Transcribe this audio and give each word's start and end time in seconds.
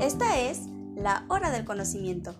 Esta 0.00 0.40
es 0.40 0.62
la 0.96 1.24
hora 1.28 1.50
del 1.50 1.64
conocimiento. 1.64 2.34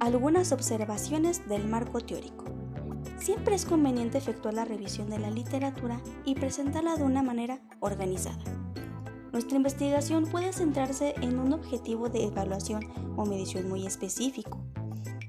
Algunas 0.00 0.52
observaciones 0.52 1.48
del 1.48 1.66
marco 1.66 2.00
teórico. 2.00 2.44
Siempre 3.18 3.54
es 3.54 3.64
conveniente 3.64 4.18
efectuar 4.18 4.54
la 4.54 4.64
revisión 4.64 5.08
de 5.08 5.18
la 5.18 5.30
literatura 5.30 6.00
y 6.24 6.34
presentarla 6.34 6.96
de 6.96 7.04
una 7.04 7.22
manera 7.22 7.60
organizada. 7.80 8.63
Nuestra 9.34 9.56
investigación 9.56 10.26
puede 10.26 10.52
centrarse 10.52 11.12
en 11.20 11.40
un 11.40 11.52
objetivo 11.52 12.08
de 12.08 12.22
evaluación 12.22 12.84
o 13.16 13.26
medición 13.26 13.68
muy 13.68 13.84
específico. 13.84 14.60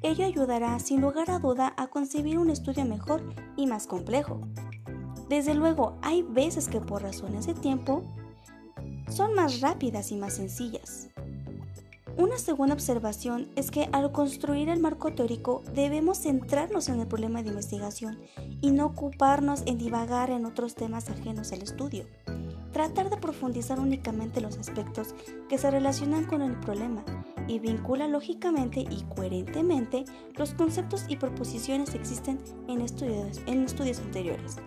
Ello 0.04 0.23
ayudará 0.28 0.78
sin 0.78 1.02
lugar 1.02 1.31
a 1.31 1.40
duda 1.40 1.73
a 1.76 1.88
concebir 1.88 2.38
un 2.38 2.52
estudio 2.52 2.86
mejor 2.86 3.23
y 3.58 3.66
más 3.66 3.88
complejo. 3.88 4.41
Desde 5.28 5.55
luego, 5.55 5.98
hay 6.04 6.22
veces 6.22 6.68
que 6.68 6.81
por 6.81 7.02
razones 7.02 7.48
de 7.48 7.55
tiempo 7.55 8.04
son 9.09 9.34
más 9.34 9.62
rápidas 9.62 10.12
y 10.12 10.17
más 10.17 10.36
sencillas. 10.36 11.09
Una 12.16 12.38
segunda 12.38 12.76
observación 12.76 13.50
es 13.56 13.72
que 13.72 13.90
al 13.92 14.12
construir 14.12 14.70
el 14.70 14.81
marco 14.81 15.16
teórico 15.16 15.64
debemos 15.73 16.20
centrarnos 16.20 16.90
en 16.90 17.00
el 17.00 17.08
problema 17.08 17.42
de 17.42 17.50
investigación 17.50 18.20
y 18.62 18.70
no 18.70 18.86
ocuparnos 18.86 19.64
en 19.66 19.80
divagar 19.80 20.30
en 20.30 20.45
otros 20.45 20.76
temas 20.76 21.09
ajenos 21.09 21.52
al 21.53 21.64
estudio. 21.64 22.06
Tratar 22.76 23.10
de 23.10 23.16
profundizar 23.16 23.80
únicamente 23.80 24.42
los 24.42 24.58
aspectos 24.58 25.16
que 25.48 25.58
se 25.58 25.72
relacionan 25.72 26.26
con 26.26 26.42
el 26.42 26.59
problema 26.59 27.06
y 27.48 27.59
vincula 27.59 28.09
lógicamente 28.09 28.82
y 28.82 29.06
coherentemente 29.16 30.04
los 30.36 30.54
conceptos 30.56 31.06
y 31.08 31.16
proposiciones 31.16 31.92
que 31.92 32.00
existen 32.00 32.38
en 32.67 32.82
estudios, 32.82 33.40
en 33.45 33.66
anteriores. 34.04 34.58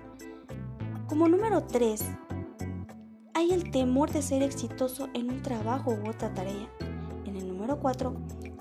Como 1.07 1.29
número 1.29 1.65
3, 1.65 2.03
hay 3.35 3.53
el 3.53 3.71
temor 3.71 4.11
de 4.11 4.23
ser 4.23 4.43
exitoso 4.43 5.11
en 5.13 5.29
un 5.29 5.43
trabajo 5.43 5.91
u 5.91 6.09
otra 6.09 6.33
tarea 6.33 6.71
número 7.69 7.81
4, 7.81 8.15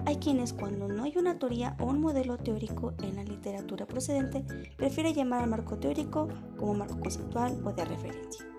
hay 0.06 0.17
quienes 0.17 0.52
cuando 0.52 0.89
no 0.89 1.04
hay 1.04 1.14
una 1.17 1.39
teoría 1.39 1.78
o 1.80 1.86
un 1.86 2.02
modelo 2.02 2.38
teórico 2.38 2.94
en 3.02 3.16
la 3.16 3.23
literatura 3.23 3.86
procedente, 3.86 4.44
prefiere 4.76 5.14
llamar 5.14 5.44
al 5.44 5.50
marco 5.50 5.78
teórico 5.78 6.28
como 6.58 6.73
marco 6.73 7.00
conceptual 7.00 7.61
o 7.64 7.72
de 7.72 7.86
referencia. 7.86 8.56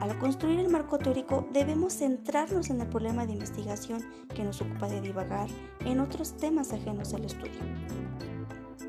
Al 0.00 0.18
construir 0.18 0.60
el 0.60 0.68
marco 0.68 0.98
teórico 0.98 1.46
debemos 1.52 1.94
centrarnos 1.94 2.70
en 2.70 2.80
el 2.80 2.88
problema 2.88 3.26
de 3.26 3.32
investigación 3.32 4.04
que 4.34 4.44
nos 4.44 4.60
ocupa 4.60 4.88
de 4.88 5.00
divagar 5.00 5.48
en 5.84 6.00
otros 6.00 6.36
temas 6.36 6.72
ajenos 6.72 7.14
al 7.14 7.24
estudio. 7.24 7.60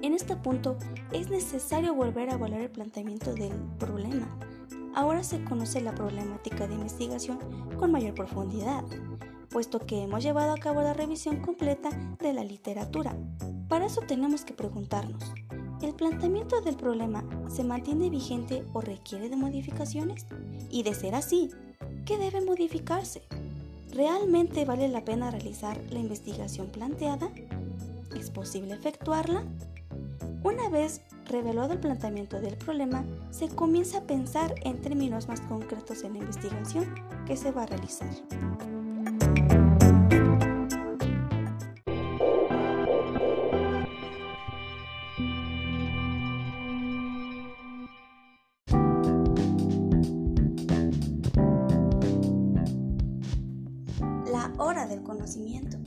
En 0.02 0.14
este 0.14 0.36
punto 0.36 0.78
es 1.12 1.30
necesario 1.30 1.94
volver 1.94 2.30
a 2.30 2.36
evaluar 2.36 2.62
el 2.62 2.72
planteamiento 2.72 3.34
del 3.34 3.54
problema. 3.78 4.28
Ahora 4.96 5.24
se 5.24 5.44
conoce 5.44 5.82
la 5.82 5.94
problemática 5.94 6.68
de 6.68 6.76
investigación 6.76 7.40
con 7.78 7.92
mayor 7.92 8.16
profundidad 8.16 8.84
puesto 9.50 9.80
que 9.80 10.04
hemos 10.04 10.24
llevado 10.24 10.54
a 10.54 10.58
cabo 10.58 10.82
la 10.82 10.94
revisión 10.94 11.38
completa 11.42 11.90
de 12.20 12.34
la 12.34 12.44
literatura. 12.44 13.16
Para 13.68 13.88
eso 13.88 14.02
tenemos 14.02 14.46
que 14.46 14.54
preguntarnos, 14.54 15.34
¿el 15.82 15.94
planteamiento 15.94 16.62
del 16.62 16.76
problema 16.76 17.24
se 17.50 17.64
mantiene 17.64 18.10
vigente 18.10 18.64
o 18.74 18.82
requiere 18.82 19.30
de 19.30 19.36
modificaciones? 19.36 20.26
Y 20.70 20.84
de 20.84 20.94
ser 20.94 21.16
así, 21.16 21.50
¿qué 22.06 22.18
debe 22.18 22.42
modificarse? 22.42 23.22
¿Realmente 23.92 24.66
vale 24.66 24.88
la 24.88 25.04
pena 25.04 25.32
realizar 25.32 25.78
la 25.90 26.00
investigación 26.00 26.68
planteada? 26.68 27.32
¿Es 28.16 28.30
posible 28.30 28.74
efectuarla? 28.74 29.46
Una 30.44 30.70
vez 30.70 31.02
revelado 31.26 31.74
el 31.74 31.80
planteamiento 31.80 32.40
del 32.40 32.56
problema, 32.56 33.04
se 33.32 33.50
comienza 33.50 34.00
a 34.00 34.04
pensar 34.04 34.56
en 34.64 34.82
términos 34.82 35.28
más 35.28 35.42
concretos 35.42 36.04
en 36.04 36.14
la 36.14 36.20
investigación 36.20 36.96
que 37.26 37.36
se 37.36 37.52
va 37.52 37.64
a 37.64 37.66
realizar. 37.68 38.10
Del 54.90 55.04
conocimiento. 55.04 55.78